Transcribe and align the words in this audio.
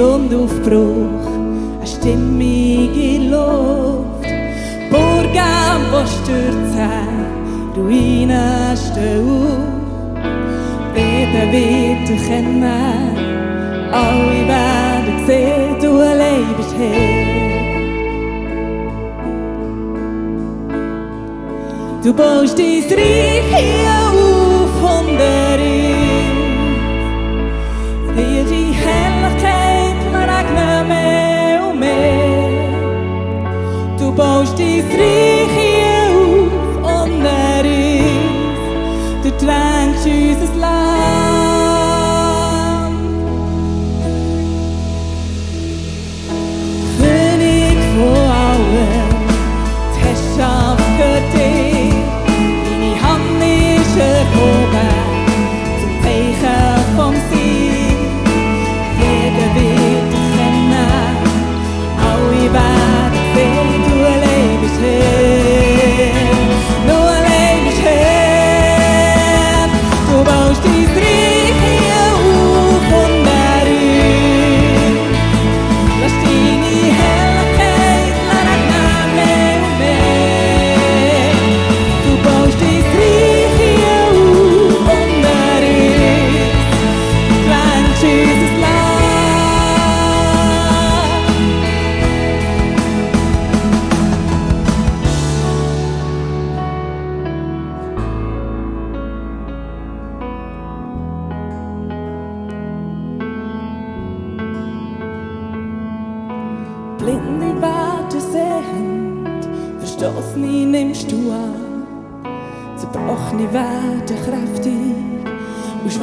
und 0.00 0.32
Aufbruch, 0.34 1.26
eine 1.78 1.86
stimmige 1.86 3.30
Luft. 3.30 4.28
Burgen, 4.90 5.80
wo 5.90 6.06
stürzen, 6.06 7.26
Ruinen 7.76 8.76
stehen 8.76 9.28
auf. 9.28 9.78
Jeder 10.94 11.52
wird 11.52 12.08
dich 12.08 12.26
kennen, 12.26 12.62
alle 13.92 14.48
werden 14.48 15.26
sehen, 15.26 15.76
du 15.80 15.90
allein 15.98 16.54
bist 16.56 16.74
Herr. 16.78 17.28
Du 22.02 22.14
baust 22.14 22.58
dein 22.58 22.82
Reich 22.82 23.48
hier 23.54 23.96
auf 24.14 24.74
und 24.98 25.18
erin. 25.20 25.98
Dir 28.16 28.44
die 28.44 28.72
Herrlichkeit 28.72 29.07
Du 34.08 34.14
baust 34.14 34.58
dein 34.58 34.80
Reich 34.90 35.84
auf 36.08 37.04
und 37.04 37.26
erin. 37.26 38.16
Du 39.22 39.30
tränkst 39.32 40.06
unser 40.06 40.54
Land. 40.58 40.87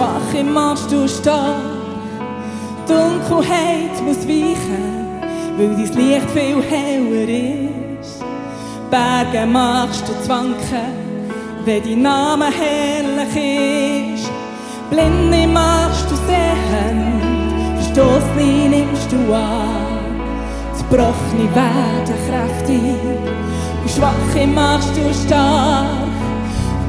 Schwache 0.06 0.44
machst 0.44 0.92
du 0.92 1.08
stark. 1.08 1.56
Dunkelheit 2.88 3.96
muss 4.06 4.28
weichen, 4.28 5.20
weil 5.58 5.70
dein 5.70 5.80
Licht 5.80 6.30
viel 6.30 6.62
heller 6.62 7.28
ist. 8.00 8.24
Berge 8.92 9.48
machst 9.48 10.08
du 10.08 10.14
zu 10.22 10.30
wanken, 10.30 10.94
wenn 11.66 11.84
dein 11.84 12.02
Name 12.04 12.46
herrlich 12.52 14.20
ist. 14.20 14.30
Blinde 14.92 15.48
machst 15.48 16.06
du 16.12 16.16
sehend, 16.28 17.24
Verstoßene 17.80 18.70
nimmst 18.70 19.12
du 19.12 19.34
an. 19.34 20.22
Zerbrochene 20.76 21.50
werden 21.56 22.18
kräftig 22.28 23.02
und 23.82 23.90
Schwache 23.90 24.46
machst 24.46 24.92
du 24.96 25.28
stark. 25.28 26.14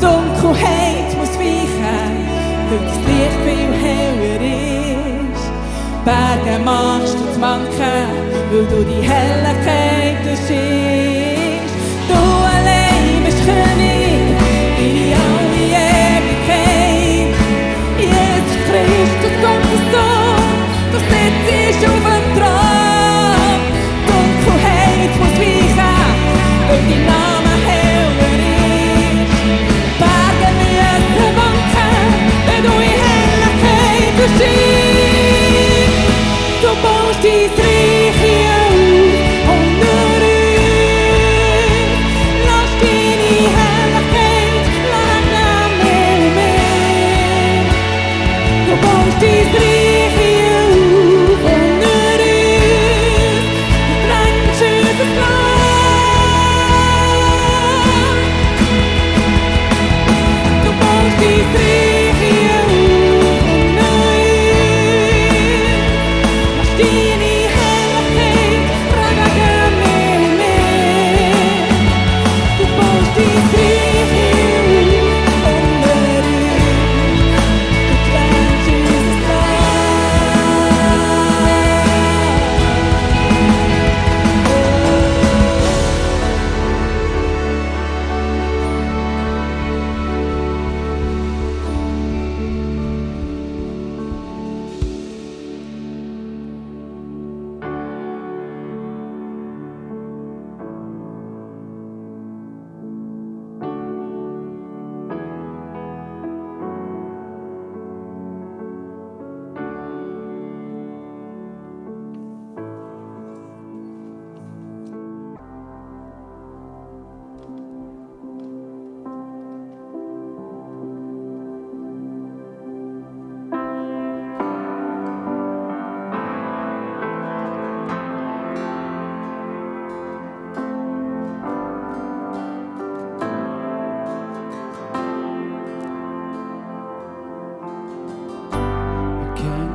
Dunkelheit 0.00 1.16
muss 1.18 1.38
weichen, 1.38 2.25
weil 2.70 2.84
das 2.84 2.98
Licht 3.08 3.38
viel 3.44 3.72
heller 3.84 4.40
ist. 4.42 5.46
Berge 6.04 6.58
machst 6.64 7.14
du 7.18 7.32
zu 7.32 7.38
manken, 7.38 8.08
weil 8.50 8.66
du 8.72 8.84
die 8.84 9.02
Helligkeit 9.02 10.22
siehst. 10.46 11.74
Du 12.08 12.20
allein 12.54 13.24
bist 13.24 13.38
König 13.44 13.95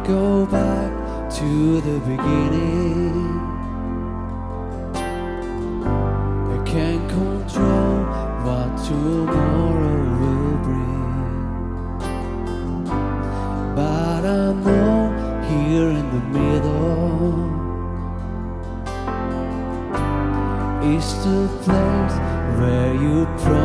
go 0.06 0.46
back 0.48 1.30
to 1.30 1.82
the 1.82 2.00
beginning. 2.00 3.40
I 4.96 6.64
can't 6.66 7.10
control 7.10 8.06
what 8.46 8.70
tomorrow 8.84 10.04
will 10.20 10.58
bring. 10.66 11.24
But 13.76 14.26
I 14.26 14.54
know 14.66 15.12
here 15.50 15.90
in 15.90 16.08
the 16.16 16.24
middle 16.40 17.52
is 20.96 21.08
the 21.24 21.48
place 21.64 22.16
where 22.60 22.94
you 22.96 23.26
promised 23.38 23.61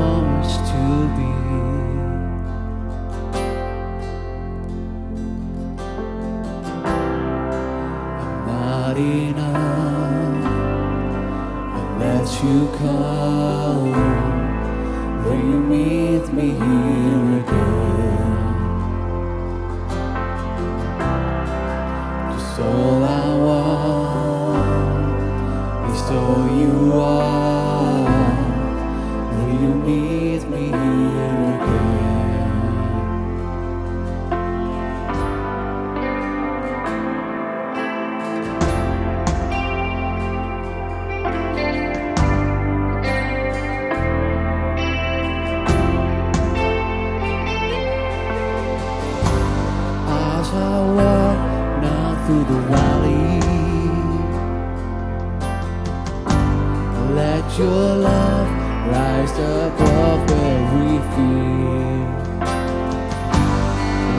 let 57.37 57.59
your 57.59 57.97
love 57.97 58.49
rise 58.93 59.37
above 59.39 60.31
every 60.31 60.99
fear. 61.13 61.99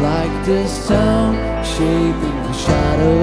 Like 0.07 0.35
the 0.45 0.67
sun 0.67 1.33
shaping 1.73 2.39
the 2.47 2.53
shadow. 2.65 3.21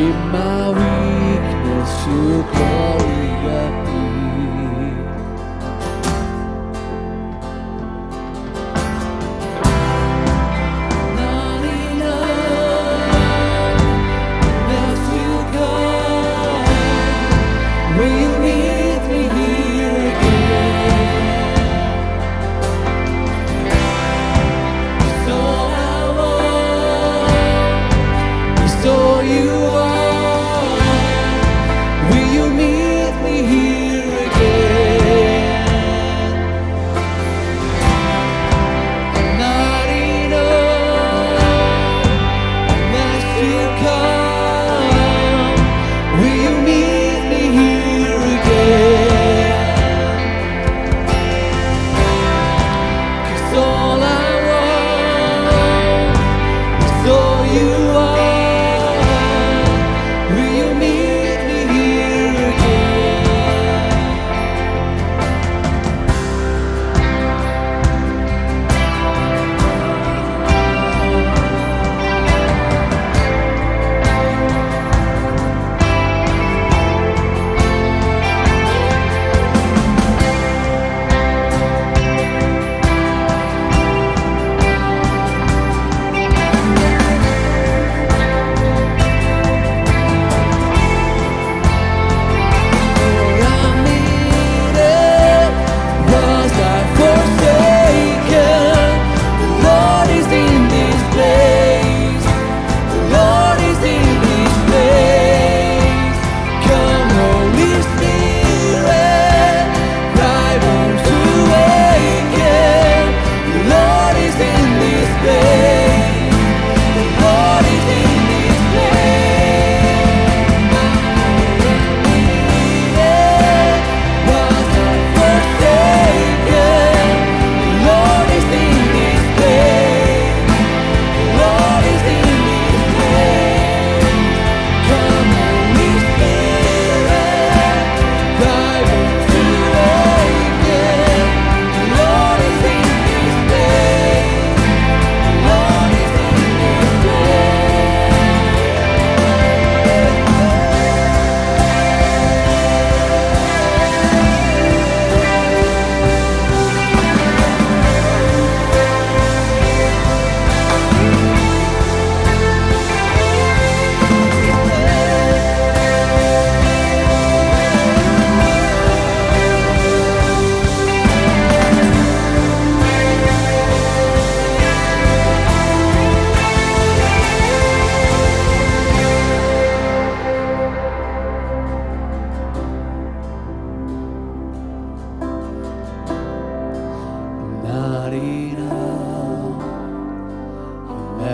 In 0.00 0.16
my 0.36 0.62
weakness, 0.78 1.92
your 2.06 2.42
glory 2.52 3.30
appear. 3.58 3.87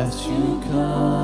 As 0.04 0.26
you 0.26 0.60
come. 0.70 1.23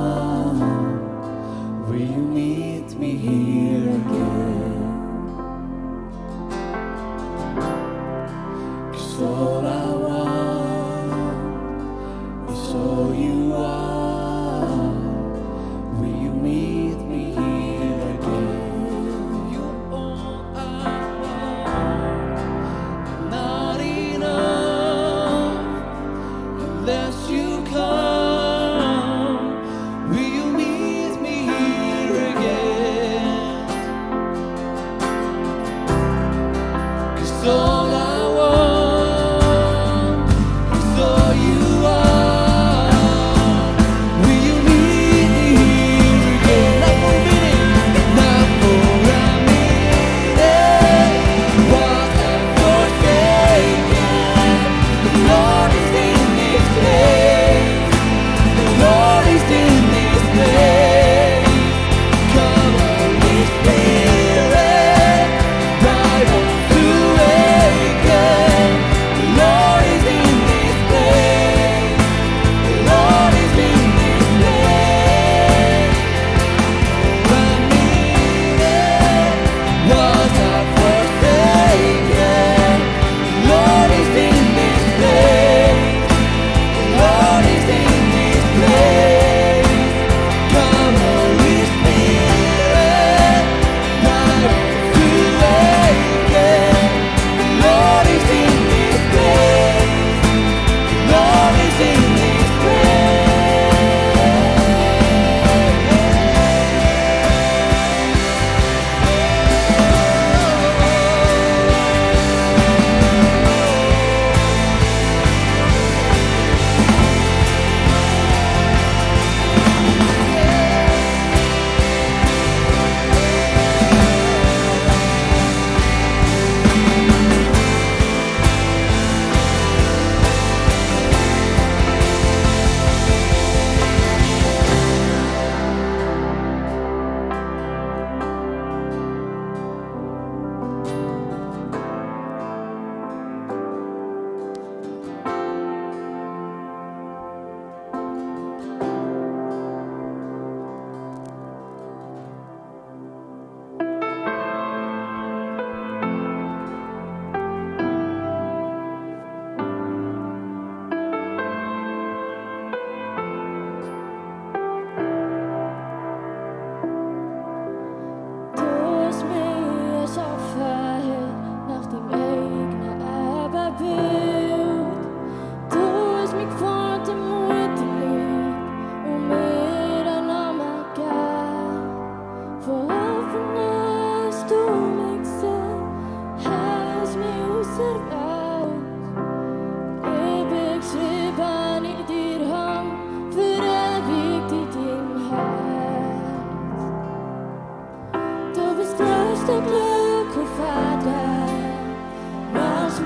all 37.70 38.09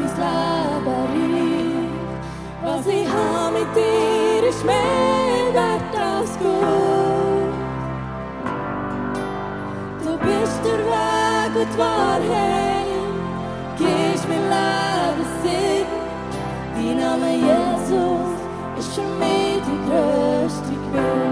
ins 0.04 0.16
Labyrinth. 0.18 1.88
Was 2.62 2.86
ich 2.86 3.06
habe 3.08 3.58
mit 3.58 3.68
dir 3.76 4.48
ist 4.48 4.64
mehr 4.64 5.46
wert 5.52 5.94
als 5.96 6.32
Gold. 6.38 7.54
Du 10.04 10.12
bist 10.26 10.60
der 10.64 10.80
Weg 10.92 11.52
und 11.62 11.72
die 11.72 11.78
Wahrheit, 11.78 12.86
gibst 13.78 14.28
mir 14.28 14.44
Lebenssinn. 14.54 15.86
Dein 16.74 16.96
Name 16.98 17.30
Jesus 17.48 18.30
ist 18.78 18.94
für 18.94 19.08
mich 19.20 19.62
die 19.66 19.78
größte 19.86 20.74
Quelle. 20.90 21.23